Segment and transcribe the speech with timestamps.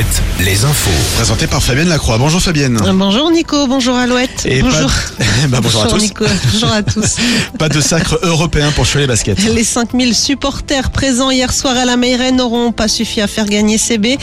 [0.00, 0.90] Alouette, les infos.
[1.16, 2.16] Présenté par Fabienne Lacroix.
[2.16, 2.80] Bonjour Fabienne.
[2.94, 4.46] Bonjour Nico, bonjour Alouette.
[4.46, 4.88] Et bonjour.
[4.88, 5.24] Pas...
[5.48, 6.00] bah, bonjour, à tous.
[6.00, 7.16] Nico, bonjour à tous.
[7.58, 9.38] pas de sacre européen pour Cholet Basket.
[9.44, 13.76] Les 5000 supporters présents hier soir à la Meiren n'auront pas suffi à faire gagner
[13.76, 14.16] CB.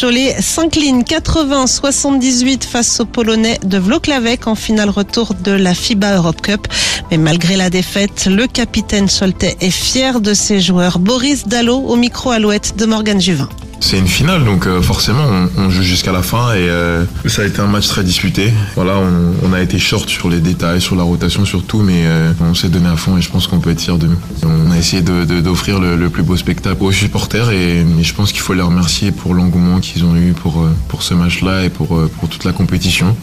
[0.00, 6.42] Cholet s'incline 80-78 face aux Polonais de Vloklavek en finale retour de la FIBA Europe
[6.42, 6.68] Cup.
[7.10, 10.98] Mais malgré la défaite, le capitaine Soltais est fier de ses joueurs.
[10.98, 13.48] Boris Dallot au micro Alouette de Morgan Juvin.
[13.80, 15.24] C'est une finale, donc euh, forcément
[15.56, 18.52] on, joue jusqu'à la fin et euh, ça a été un match très disputé.
[18.76, 22.68] On, a été short sur les détails, sur la rotation surtout, mais euh, on s'est
[22.68, 24.18] donné à fond et je pense qu'on peut être fier de nous.
[24.44, 28.54] On a essayé d'offrir le, plus beau spectacle aux supporters et, je pense qu'il faut
[28.54, 33.16] les remercier pour l'engouement qu'ils ont eu pour, ce match-là et pour toute la compétition.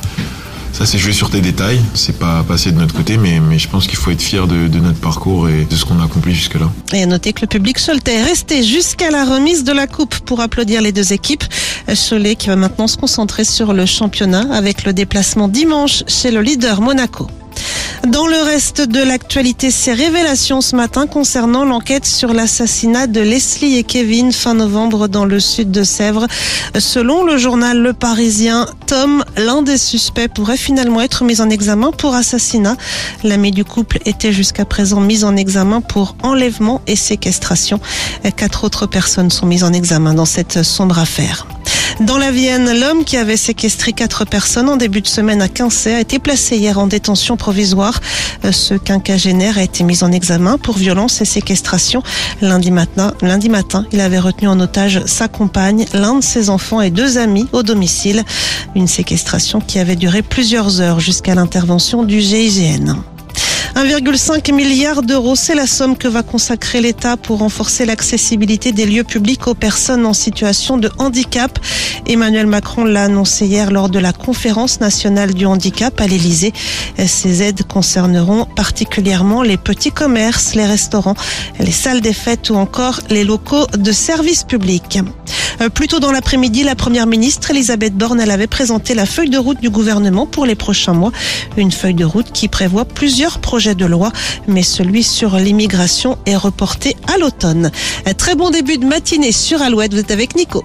[0.74, 1.80] Ça, c'est jouer sur des détails.
[1.94, 5.00] C'est pas passé de notre côté, mais, je pense qu'il faut être fier de, notre
[5.00, 6.72] parcours et de ce qu'on a accompli jusque-là.
[6.94, 10.18] Et à noter que le public soltais est resté jusqu'à la remise de la coupe
[10.20, 11.44] pour applaudir les deux équipes.
[12.10, 16.42] Cholet qui va maintenant se concentrer sur le championnat avec le déplacement dimanche chez le
[16.42, 17.28] leader Monaco.
[18.14, 23.80] Dans le reste de l'actualité, ces révélations ce matin concernant l'enquête sur l'assassinat de Leslie
[23.80, 26.28] et Kevin fin novembre dans le sud de Sèvres.
[26.78, 31.90] Selon le journal Le Parisien, Tom, l'un des suspects, pourrait finalement être mis en examen
[31.90, 32.78] pour assassinat.
[33.24, 37.80] L'ami du couple était jusqu'à présent mis en examen pour enlèvement et séquestration.
[38.38, 41.48] Quatre autres personnes sont mises en examen dans cette sombre affaire.
[42.00, 45.94] Dans la Vienne, l'homme qui avait séquestré quatre personnes en début de semaine à Quincey
[45.94, 48.00] a été placé hier en détention provisoire.
[48.52, 52.02] Ce quinquagénaire a été mis en examen pour violence et séquestration.
[52.42, 56.82] Lundi matin, lundi matin, il avait retenu en otage sa compagne, l'un de ses enfants
[56.82, 58.24] et deux amis au domicile.
[58.76, 62.96] Une séquestration qui avait duré plusieurs heures jusqu'à l'intervention du GIGN.
[63.76, 69.04] 1,5 milliard d'euros, c'est la somme que va consacrer l'État pour renforcer l'accessibilité des lieux
[69.04, 71.58] publics aux personnes en situation de handicap.
[72.06, 76.54] Emmanuel Macron l'a annoncé hier lors de la conférence nationale du handicap à l'Élysée.
[77.04, 81.16] Ces aides concerneront particulièrement les petits commerces, les restaurants,
[81.60, 85.00] les salles des fêtes ou encore les locaux de services publics.
[85.70, 89.38] Plus tôt dans l'après-midi, la première ministre Elisabeth Borne, elle avait présenté la feuille de
[89.38, 91.12] route du gouvernement pour les prochains mois.
[91.58, 94.12] Une feuille de route qui prévoit plusieurs projets de loi,
[94.48, 97.72] mais celui sur l'immigration est reporté à l'automne.
[98.18, 99.94] Très bon début de matinée sur Alouette.
[99.94, 100.64] Vous êtes avec Nico.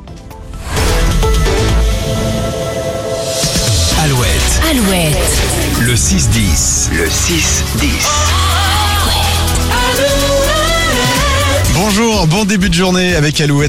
[4.03, 4.60] Alouette.
[4.70, 5.16] Alouette.
[5.81, 6.91] Le 6-10.
[6.92, 7.88] Le 6-10.
[11.75, 13.66] Bonjour, bon début de journée avec Alouette.